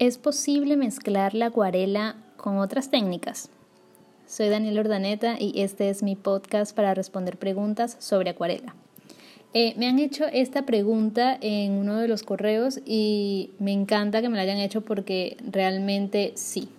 ¿Es 0.00 0.16
posible 0.16 0.78
mezclar 0.78 1.34
la 1.34 1.48
acuarela 1.48 2.16
con 2.38 2.56
otras 2.56 2.90
técnicas? 2.90 3.50
Soy 4.26 4.48
Daniela 4.48 4.80
Ordaneta 4.80 5.36
y 5.38 5.60
este 5.60 5.90
es 5.90 6.02
mi 6.02 6.16
podcast 6.16 6.74
para 6.74 6.94
responder 6.94 7.36
preguntas 7.36 7.98
sobre 7.98 8.30
acuarela. 8.30 8.74
Eh, 9.52 9.74
me 9.76 9.86
han 9.86 9.98
hecho 9.98 10.24
esta 10.24 10.62
pregunta 10.62 11.36
en 11.42 11.72
uno 11.72 11.98
de 11.98 12.08
los 12.08 12.22
correos 12.22 12.80
y 12.86 13.50
me 13.58 13.72
encanta 13.72 14.22
que 14.22 14.30
me 14.30 14.36
la 14.36 14.44
hayan 14.44 14.56
hecho 14.56 14.80
porque 14.80 15.36
realmente 15.46 16.32
sí. 16.34 16.70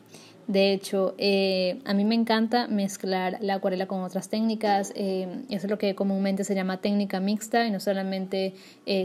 De 0.47 0.73
hecho, 0.73 1.13
eh, 1.19 1.79
a 1.85 1.93
mí 1.93 2.03
me 2.05 2.15
encanta 2.15 2.67
mezclar 2.67 3.37
la 3.39 3.53
acuarela 3.53 3.85
con 3.85 4.01
otras 4.01 4.29
técnicas. 4.29 4.93
Eh, 4.95 5.43
eso 5.49 5.67
es 5.67 5.69
lo 5.69 5.77
que 5.77 5.93
comúnmente 5.93 6.43
se 6.43 6.55
llama 6.55 6.81
técnica 6.81 7.19
mixta 7.19 7.67
y 7.67 7.71
no 7.71 7.79
solamente 7.79 8.55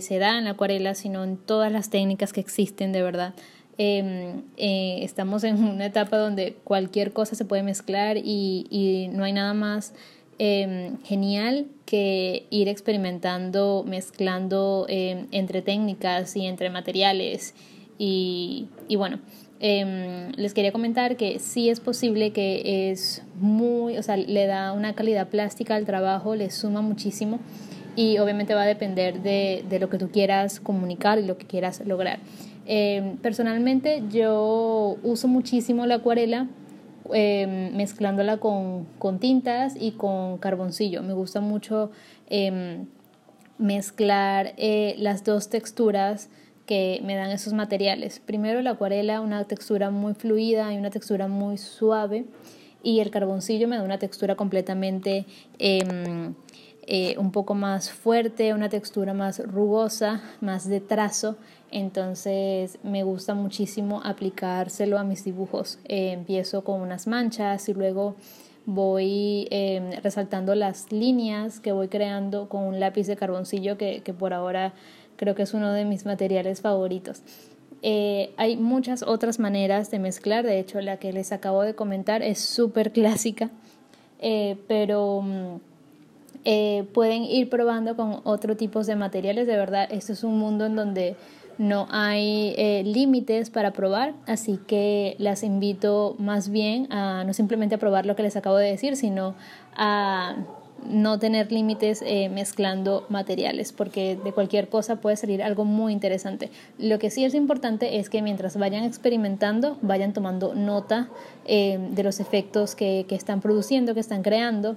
se 0.00 0.18
da 0.18 0.38
en 0.38 0.44
la 0.44 0.52
acuarela, 0.52 0.94
sino 0.94 1.22
en 1.22 1.36
todas 1.36 1.70
las 1.70 1.90
técnicas 1.90 2.32
que 2.32 2.40
existen 2.40 2.92
de 2.92 3.02
verdad. 3.02 3.34
Em, 3.79 4.43
eh, 4.56 5.00
estamos 5.02 5.45
en 5.45 5.62
una 5.62 5.87
etapa 5.87 6.16
donde 6.16 6.56
cualquier 6.64 7.12
cosa 7.12 7.34
se 7.34 7.45
puede 7.45 7.62
mezclar 7.62 8.16
y, 8.16 8.66
y 8.70 9.09
no 9.12 9.24
hay 9.24 9.34
nada 9.34 9.52
más 9.52 9.92
em, 10.38 10.98
genial 11.02 11.66
que 11.84 12.47
ir 12.50 12.69
experimentando, 12.69 13.84
mezclando 13.86 14.86
em, 14.88 15.27
entre 15.30 15.60
técnicas 15.60 16.36
y 16.36 16.47
entre 16.47 16.70
materiales. 16.70 17.55
Y, 17.98 18.69
y 18.88 18.97
bueno, 18.97 19.19
les 19.59 20.52
quería 20.52 20.70
comentar 20.70 21.16
que 21.16 21.38
sí 21.38 21.70
es 21.70 21.80
posible 21.80 22.30
que 22.30 22.91
es 22.91 23.22
muy, 23.41 23.97
o 23.97 24.02
sea, 24.02 24.19
le 24.19 24.47
da 24.47 24.72
una 24.72 24.95
calidad 24.95 25.28
plástica 25.28 25.77
al 25.77 25.86
trabajo, 25.86 26.34
le 26.34 26.50
suma 26.50 26.83
muchísimo 26.83 27.41
y 27.96 28.18
obviamente 28.18 28.55
va 28.55 28.62
a 28.62 28.66
depender 28.66 29.23
de, 29.23 29.64
de 29.68 29.78
lo 29.80 29.91
que 29.91 29.98
tú 29.98 30.10
quieras 30.10 30.60
comunicar 30.60 31.18
y 31.18 31.27
lo 31.27 31.38
que 31.38 31.46
quieras 31.46 31.82
lograr. 31.84 32.20
Eh, 32.66 33.16
personalmente 33.22 34.02
yo 34.10 34.98
uso 35.05 35.28
muchísimo 35.28 35.86
la 35.86 35.96
acuarela 35.96 36.48
eh, 37.14 37.70
mezclándola 37.72 38.39
con, 38.39 38.86
con, 38.98 39.20
tintas 39.20 39.74
y 39.78 39.92
con 39.92 40.39
carboncillo. 40.39 41.02
Me 41.02 41.12
gusta 41.12 41.41
mucho 41.41 41.92
em, 42.28 42.86
mezclar 43.58 44.55
eh, 44.56 44.97
las 44.98 45.24
dos 45.24 45.48
texturas 45.48 46.28
que 46.67 47.00
me 47.05 47.14
dan 47.14 47.30
esos 47.30 47.52
materiales. 47.52 48.19
Primero 48.19 48.61
la 48.62 48.70
acuarela, 48.70 49.20
una 49.20 49.44
textura 49.44 49.91
muy 49.91 50.14
fluida 50.14 50.72
y 50.74 50.78
una 50.78 50.91
textura 50.91 51.28
muy 51.28 51.58
suave. 51.58 52.24
Y 52.83 52.98
el 53.00 53.11
carboncillo 53.11 53.69
me 53.69 53.77
da 53.77 53.83
una 53.83 53.98
textura 53.98 54.34
completamente 54.34 55.27
em, 55.58 56.34
eh, 56.89 57.17
un 57.19 57.33
poco 57.33 57.56
más 57.56 57.91
fuerte, 57.91 58.55
una 58.55 58.69
textura 58.69 59.12
más 59.12 59.41
rugosa, 59.45 60.23
más 60.41 60.69
de 60.69 60.79
trazo. 60.81 61.37
Entonces 61.73 62.79
me 62.84 63.03
gusta 63.03 63.34
muchísimo 63.34 64.03
aplicárselo 64.05 64.97
a 64.97 65.03
mis 65.03 65.25
dibujos. 65.25 65.81
Eh, 65.87 66.12
empiezo 66.12 66.62
con 66.62 66.81
unas 66.81 67.09
manchas 67.09 67.69
y 67.69 67.75
luego 67.75 68.14
voy 68.67 69.48
em, 69.51 69.91
resaltando 70.01 70.55
las 70.55 70.92
líneas 70.92 71.59
que 71.59 71.73
voy 71.73 71.89
creando 71.89 72.48
con 72.48 72.62
un 72.62 72.79
lápiz 72.79 73.09
de 73.09 73.17
carboncillo 73.17 73.77
que, 73.77 74.03
que 74.05 74.14
por 74.14 74.33
ahora 74.33 74.73
creo 75.17 75.34
que 75.34 75.42
es 75.42 75.55
uno 75.55 75.73
de 75.73 75.84
mis 75.84 76.07
materiales 76.07 76.61
favoritos. 76.61 77.23
Eh, 77.83 78.33
hay 78.37 78.57
muchas 78.57 79.03
otras 79.03 79.41
maneras 79.41 79.91
de 79.91 79.98
mezclar, 79.98 80.45
de 80.45 80.61
hecho 80.61 80.81
la 80.81 80.98
que 80.98 81.12
les 81.12 81.33
acabo 81.33 81.62
de 81.62 81.75
comentar 81.75 82.23
es 82.23 82.39
súper 82.39 82.92
clásica, 82.92 83.51
pero 84.69 85.23
mm, 85.23 85.57
eh, 86.48 86.84
pueden 86.94 87.25
ir 87.25 87.50
probando 87.50 87.97
con 87.97 88.20
otro 88.22 88.56
tipo 88.56 88.84
de 88.84 88.94
materiales. 88.94 89.48
De 89.48 89.56
verdad, 89.56 89.89
este 89.91 90.12
es 90.12 90.22
un 90.22 90.39
mundo 90.39 90.64
en 90.66 90.77
donde 90.77 91.16
no 91.58 91.89
hay 91.91 92.55
eh, 92.56 92.84
límites 92.86 93.50
para 93.50 93.72
probar, 93.72 94.14
así 94.28 94.61
que 94.64 95.17
las 95.19 95.42
invito 95.42 96.14
más 96.20 96.48
bien 96.50 96.86
a 96.92 97.24
no 97.24 97.33
simplemente 97.33 97.74
a 97.74 97.78
probar 97.78 98.06
lo 98.06 98.14
que 98.14 98.22
les 98.22 98.36
acabo 98.36 98.58
de 98.58 98.70
decir, 98.70 98.94
sino 98.94 99.34
a 99.74 100.36
no 100.89 101.19
tener 101.19 101.51
límites 101.51 102.01
eh, 102.07 102.29
mezclando 102.29 103.07
materiales, 103.08 103.73
porque 103.73 104.14
de 104.14 104.30
cualquier 104.30 104.68
cosa 104.68 105.01
puede 105.01 105.17
salir 105.17 105.42
algo 105.42 105.64
muy 105.64 105.92
interesante. 105.92 106.51
Lo 106.78 107.01
que 107.01 107.11
sí 107.11 107.24
es 107.24 107.34
importante 107.34 107.98
es 107.98 108.08
que 108.08 108.23
mientras 108.23 108.57
vayan 108.57 108.84
experimentando, 108.84 109.78
vayan 109.83 110.13
tomando 110.13 110.55
nota 110.55 111.08
de 111.45 112.02
los 112.05 112.20
efectos 112.20 112.77
que, 112.77 113.05
que 113.08 113.17
están 113.17 113.40
produciendo, 113.40 113.95
que 113.95 114.01
están 114.01 114.23
creando 114.23 114.77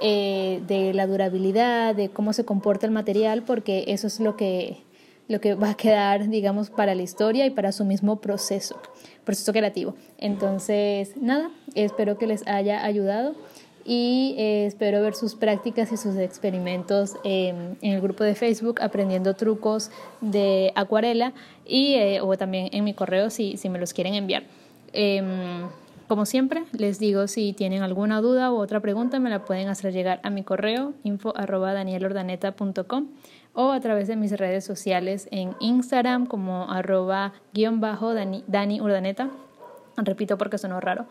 eh, 0.00 0.62
de 0.66 0.94
la 0.94 1.06
durabilidad, 1.06 1.94
de 1.94 2.08
cómo 2.08 2.32
se 2.32 2.44
comporta 2.44 2.86
el 2.86 2.92
material, 2.92 3.42
porque 3.42 3.84
eso 3.88 4.06
es 4.06 4.20
lo 4.20 4.36
que, 4.36 4.78
lo 5.28 5.40
que 5.40 5.54
va 5.54 5.70
a 5.70 5.74
quedar, 5.74 6.28
digamos, 6.28 6.70
para 6.70 6.94
la 6.94 7.02
historia 7.02 7.46
y 7.46 7.50
para 7.50 7.72
su 7.72 7.84
mismo 7.84 8.20
proceso, 8.20 8.80
proceso 9.24 9.52
creativo. 9.52 9.94
Entonces, 10.18 11.16
nada, 11.16 11.50
espero 11.74 12.18
que 12.18 12.26
les 12.26 12.46
haya 12.46 12.84
ayudado 12.84 13.34
y 13.84 14.34
eh, 14.38 14.66
espero 14.66 15.02
ver 15.02 15.14
sus 15.14 15.34
prácticas 15.34 15.92
y 15.92 15.96
sus 15.96 16.16
experimentos 16.16 17.16
en 17.24 17.76
el 17.82 18.00
grupo 18.00 18.24
de 18.24 18.34
Facebook 18.34 18.80
aprendiendo 18.82 19.34
trucos 19.34 19.90
de 20.20 20.72
acuarela 20.74 21.32
y 21.66 21.94
eh, 21.94 22.20
o 22.20 22.36
también 22.36 22.68
en 22.72 22.84
mi 22.84 22.94
correo 22.94 23.30
si, 23.30 23.56
si 23.56 23.68
me 23.68 23.78
los 23.78 23.92
quieren 23.92 24.14
enviar. 24.14 24.44
Como 26.10 26.26
siempre, 26.26 26.64
les 26.72 26.98
digo 26.98 27.28
si 27.28 27.52
tienen 27.52 27.84
alguna 27.84 28.20
duda 28.20 28.50
u 28.50 28.56
otra 28.56 28.80
pregunta 28.80 29.20
me 29.20 29.30
la 29.30 29.44
pueden 29.44 29.68
hacer 29.68 29.92
llegar 29.92 30.18
a 30.24 30.30
mi 30.30 30.42
correo 30.42 30.92
info 31.04 31.32
arroba 31.36 31.72
o 33.54 33.70
a 33.70 33.78
través 33.78 34.08
de 34.08 34.16
mis 34.16 34.32
redes 34.32 34.64
sociales 34.64 35.28
en 35.30 35.54
Instagram 35.60 36.26
como 36.26 36.68
arroba 36.68 37.32
guion 37.54 37.80
Dani, 38.48 38.80
Urdaneta. 38.80 39.30
Repito 39.98 40.36
porque 40.36 40.58
sonó 40.58 40.80
raro. 40.80 41.06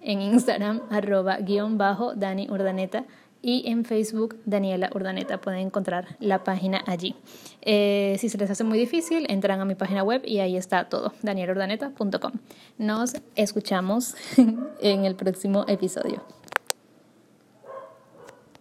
En 0.00 0.22
Instagram 0.22 0.82
arroba 0.88 1.38
guion 1.38 1.76
bajo 1.76 2.14
y 3.44 3.68
en 3.70 3.84
Facebook 3.84 4.36
Daniela 4.46 4.90
Urdaneta. 4.94 5.38
Pueden 5.38 5.60
encontrar 5.60 6.16
la 6.18 6.42
página 6.42 6.82
allí. 6.86 7.14
Eh, 7.60 8.16
si 8.18 8.30
se 8.30 8.38
les 8.38 8.50
hace 8.50 8.64
muy 8.64 8.78
difícil, 8.78 9.26
entran 9.28 9.60
a 9.60 9.66
mi 9.66 9.74
página 9.74 10.02
web 10.02 10.22
y 10.24 10.38
ahí 10.38 10.56
está 10.56 10.88
todo, 10.88 11.12
danielaurdaneta.com. 11.22 12.32
Nos 12.78 13.14
escuchamos 13.36 14.14
en 14.80 15.04
el 15.04 15.14
próximo 15.14 15.66
episodio. 15.68 16.24